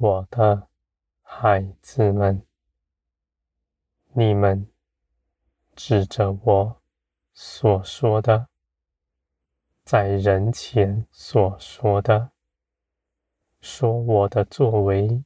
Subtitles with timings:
[0.00, 0.68] 我的
[1.22, 2.46] 孩子们，
[4.12, 4.70] 你们
[5.74, 6.80] 指着我
[7.32, 8.48] 所说的，
[9.82, 12.30] 在人前所说的，
[13.60, 15.24] 说我的作为，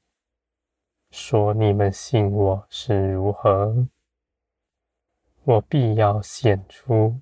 [1.11, 3.87] 说你们信我是如何，
[5.45, 7.21] 我必要显出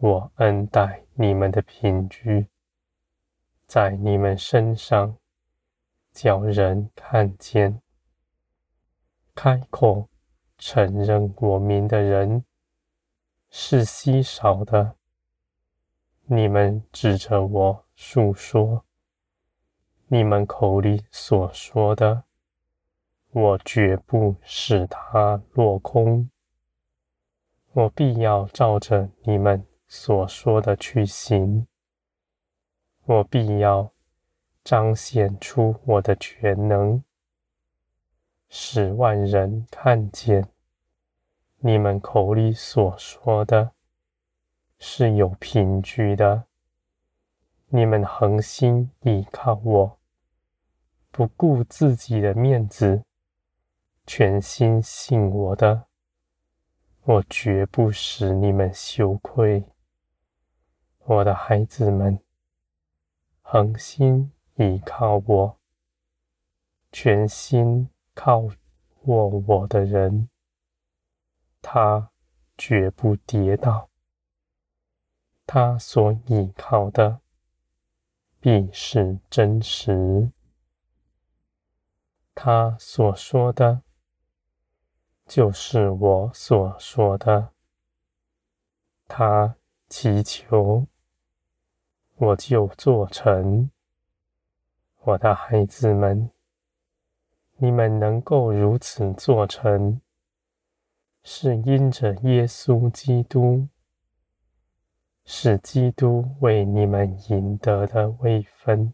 [0.00, 2.48] 我恩待你们的凭据，
[3.66, 5.16] 在你们身上，
[6.16, 7.82] 叫人看见，
[9.34, 10.08] 开口。
[10.58, 12.42] 承认我名的人
[13.50, 14.96] 是稀少的。
[16.24, 18.86] 你们指着我述说，
[20.06, 22.24] 你们口里所说的，
[23.32, 26.30] 我绝不使它落空。
[27.72, 31.66] 我必要照着你们所说的去行。
[33.04, 33.92] 我必要
[34.66, 37.00] 彰显出我的全能。
[38.48, 40.48] 使万人看见，
[41.58, 43.70] 你们口里所说的
[44.80, 46.46] 是有凭据的。
[47.68, 49.98] 你们恒心倚靠我，
[51.12, 53.04] 不顾自己的面子，
[54.04, 55.86] 全心信我的，
[57.04, 59.62] 我绝不使你们羞愧。
[61.04, 62.18] 我的孩子们，
[63.42, 65.58] 恒心倚靠我，
[66.92, 67.88] 全心。
[68.18, 68.48] 靠
[69.02, 70.30] 我我的人，
[71.60, 72.10] 他
[72.56, 73.90] 绝不跌倒。
[75.46, 77.20] 他所倚靠的
[78.40, 80.32] 必是真实。
[82.34, 83.82] 他所说的，
[85.26, 87.52] 就是我所说的。
[89.06, 89.56] 他
[89.90, 90.86] 祈求，
[92.14, 93.70] 我就做成。
[95.06, 96.28] 我的孩子们。
[97.58, 100.00] 你们能够如此做成，
[101.22, 103.68] 是因着耶稣基督，
[105.24, 108.92] 是基督为你们赢得的位分，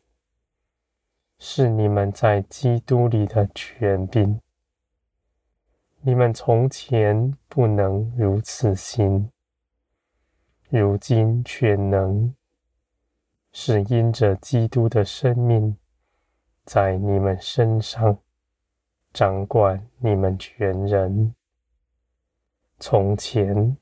[1.38, 4.38] 是你们在基督里的权柄。
[6.02, 9.30] 你们从前不能如此行，
[10.68, 12.34] 如今却能，
[13.50, 15.74] 是因着基督的生命
[16.64, 18.18] 在你们身上。
[19.12, 21.34] 掌管你们全人。
[22.78, 23.76] 从前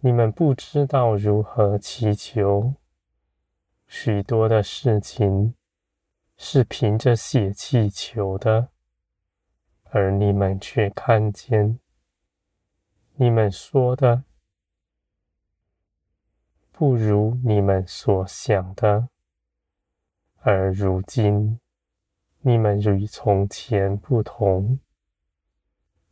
[0.00, 2.72] 你们不知道如何祈求，
[3.86, 5.54] 许多的事情
[6.38, 8.70] 是凭着血气求的，
[9.90, 11.78] 而你们却看见，
[13.16, 14.24] 你们说的
[16.72, 19.10] 不如你们所想的，
[20.40, 21.60] 而如今。
[22.48, 24.78] 你们与从前不同，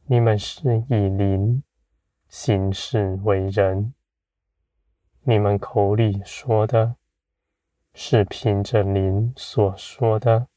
[0.07, 1.63] 你们是以灵
[2.27, 3.95] 行事为人。
[5.23, 6.97] 你们口里说的，
[7.93, 10.49] 是凭着灵所说的。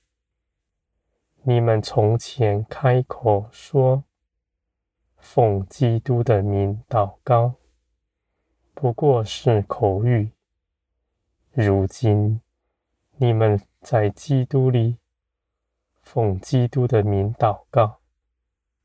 [1.44, 4.04] 你们从前开口说，
[5.18, 7.54] 奉基督的名祷告，
[8.74, 10.32] 不过是口语。
[11.52, 12.42] 如今
[13.18, 14.98] 你们在基督里。
[16.08, 18.00] 奉基督的名祷告，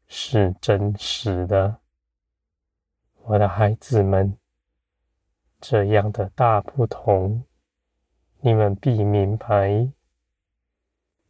[0.08, 1.78] 是真实的，
[3.22, 4.36] 我的孩子们。
[5.60, 7.44] 这样的大不同，
[8.40, 9.68] 你们必明白，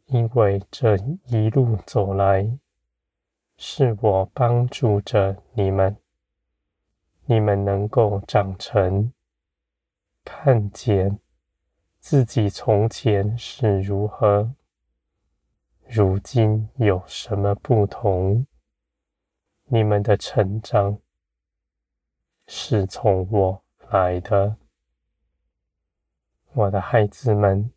[0.07, 2.57] 因为这一路走来，
[3.57, 5.95] 是我帮助着你们，
[7.25, 9.13] 你们能够长成，
[10.25, 11.19] 看见
[11.99, 14.55] 自己从前是如何。
[15.95, 18.47] 如今有什么不同？
[19.65, 20.97] 你们的成长
[22.47, 24.57] 是从我来的，
[26.53, 27.71] 我的孩子们。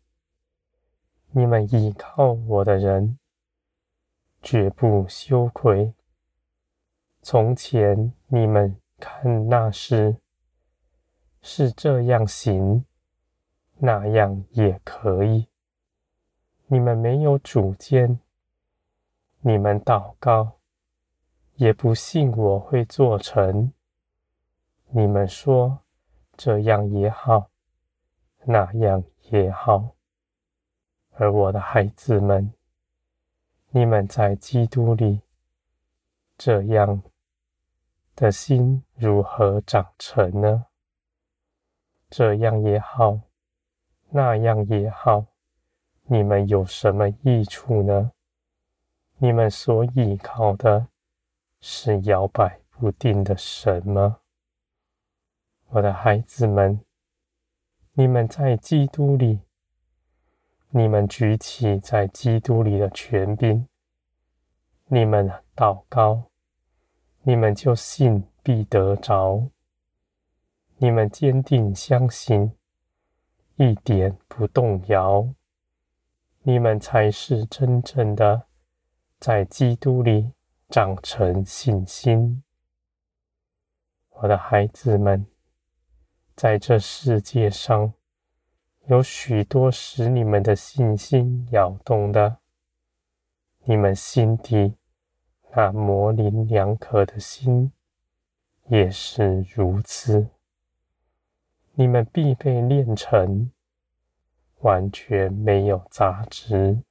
[1.29, 3.19] 你们依靠我的人，
[4.41, 5.93] 绝不羞愧。
[7.21, 10.17] 从前你们看那时
[11.43, 12.83] 是这样行，
[13.75, 15.47] 那样也可以。
[16.69, 18.19] 你们没有主见，
[19.39, 20.59] 你们祷告
[21.55, 23.71] 也不信我会做成。
[24.89, 25.79] 你们说
[26.35, 27.49] 这样也好，
[28.43, 29.95] 那样也好。
[31.11, 32.53] 而我的孩子们，
[33.69, 35.21] 你们在基督里，
[36.37, 37.01] 这样
[38.13, 40.65] 的心如何长成呢？
[42.09, 43.21] 这样也好，
[44.09, 45.25] 那样也好。
[46.09, 48.13] 你们有什么益处呢？
[49.17, 50.87] 你们所依靠的
[51.59, 54.19] 是摇摆不定的神吗？
[55.67, 56.79] 我的孩子们，
[57.91, 59.41] 你们在基督里，
[60.69, 63.67] 你们举起在基督里的权柄，
[64.85, 66.29] 你们祷告，
[67.23, 69.49] 你们就信必得着，
[70.77, 72.53] 你们坚定相信，
[73.57, 75.27] 一点不动摇，
[76.47, 78.47] 你们才是真正的。
[79.19, 80.31] 在基督里
[80.69, 82.41] 长成信心，
[84.11, 85.27] 我的孩子们，
[86.37, 87.91] 在这世界上
[88.85, 92.37] 有许多使你们的信心摇动的，
[93.65, 94.77] 你们心底
[95.53, 97.73] 那模棱两可的心
[98.67, 100.29] 也是如此。
[101.73, 103.51] 你们必被炼成
[104.59, 106.83] 完全没有杂质。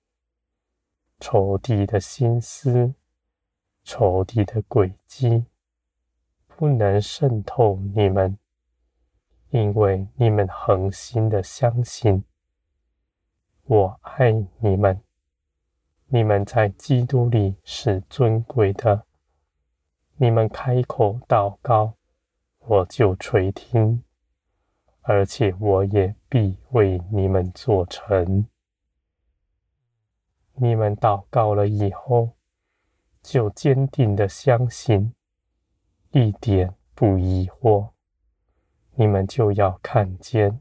[1.18, 2.94] 仇敌的心思、
[3.82, 5.46] 仇敌的诡计，
[6.46, 8.38] 不能渗透你们，
[9.48, 12.24] 因为你们恒心的相信，
[13.64, 15.00] 我爱你们，
[16.08, 19.06] 你们在基督里是尊贵的，
[20.16, 21.94] 你们开口祷告，
[22.58, 24.04] 我就垂听，
[25.08, 28.44] 而且我也必为你们做成。
[30.54, 32.32] 你们祷告了以后，
[33.22, 35.14] 就坚定的相信，
[36.10, 37.90] 一点不疑惑，
[38.96, 40.60] 你们就要看见，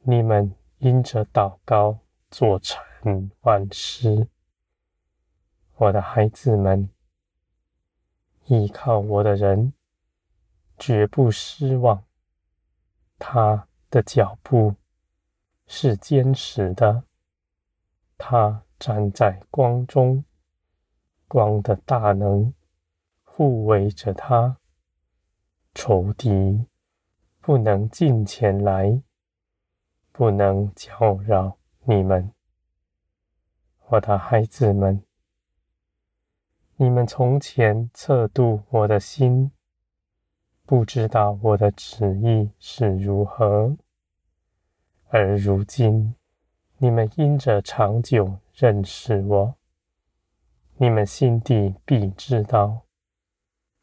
[0.00, 1.98] 你们因着祷告
[2.30, 4.28] 做成万事。
[5.74, 6.88] 我的孩子们，
[8.46, 9.74] 依靠我的人
[10.78, 12.05] 绝不失望，
[13.18, 14.74] 他的脚步
[15.66, 17.04] 是坚实的，
[18.16, 18.62] 他。
[18.78, 20.22] 站在光中，
[21.28, 22.52] 光的大能
[23.24, 24.58] 护卫着他，
[25.74, 26.66] 仇敌
[27.40, 29.00] 不能近前来，
[30.12, 32.34] 不能搅扰你们，
[33.86, 35.02] 我的孩子们。
[36.76, 39.50] 你们从前测度我的心，
[40.66, 43.76] 不知道我的旨意是如何，
[45.08, 46.14] 而如今
[46.76, 48.38] 你们因着长久。
[48.58, 49.54] 认识我，
[50.78, 52.86] 你们心底必知道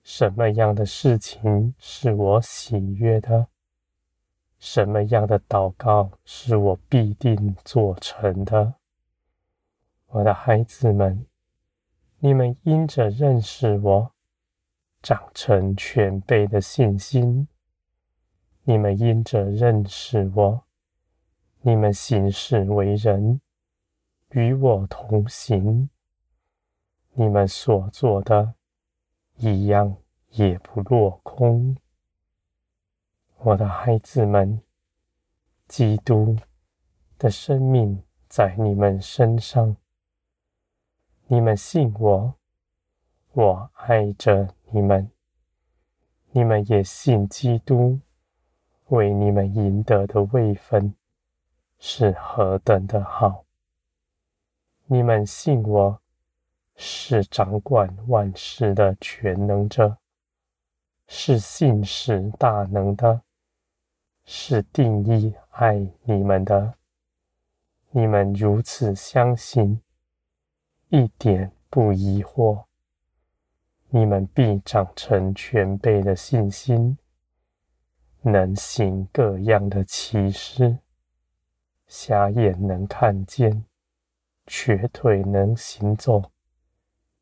[0.01, 3.50] 什么样的事情是我喜悦的，
[4.57, 8.74] 什么样的祷告是我必定做成的。
[10.07, 11.24] 我的孩子们，
[12.18, 14.12] 你们因着认识我，
[15.03, 17.45] 长成全备的信心；
[18.63, 20.63] 你们因着认识我，
[21.61, 23.41] 你们行事为人。
[24.29, 25.89] 与我同行，
[27.11, 28.56] 你们所做的
[29.35, 29.97] 一样
[30.30, 31.78] 也不落空。
[33.39, 34.59] 我的孩子们，
[35.68, 36.35] 基督
[37.19, 39.75] 的生命在你们身上，
[41.28, 42.33] 你们信我，
[43.33, 45.07] 我爱着你们，
[46.31, 47.99] 你们也信基督
[48.87, 50.95] 为你们赢得的位分
[51.77, 53.45] 是何等的好。
[54.87, 56.01] 你们信我
[56.75, 59.99] 是掌管万事的全能者，
[61.07, 63.21] 是信使大能的，
[64.25, 66.73] 是定义爱你们的。
[67.92, 69.80] 你们如此相信，
[70.89, 72.63] 一点不疑惑，
[73.95, 76.97] 你们必长成全备的信心，
[78.23, 80.80] 能行各样的奇事，
[81.85, 83.66] 瞎眼能看见。
[84.47, 86.23] 瘸腿能行走，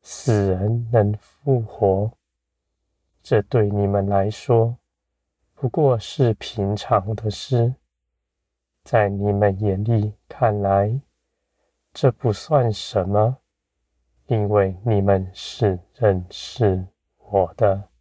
[0.00, 2.10] 死人能复活，
[3.22, 4.78] 这对你们来说
[5.54, 7.74] 不过是平常的事，
[8.82, 10.98] 在你们眼里看来，
[11.92, 13.36] 这不算什么，
[14.32, 16.82] 因为你们是认识
[17.30, 17.91] 我的。